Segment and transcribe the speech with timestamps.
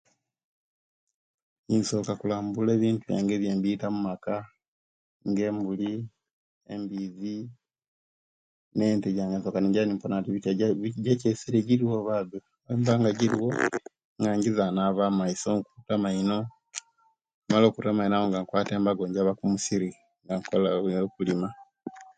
[1.77, 4.35] Nsoka kulambula ebintu biyange ebiyembita omaka
[5.27, 5.91] nga embuli,
[6.73, 7.35] embizi
[8.77, 10.17] nente jange nsoka kujiwona
[11.05, 13.49] jaceiseriye jiriwo oba be bwejibanga jiriwo
[14.19, 19.89] nga ingiza naba omaiso, nkuta amaino bwemala okuta amaino nga nkwaya embago njaba kumusiri
[20.37, 21.47] nkola biya kulima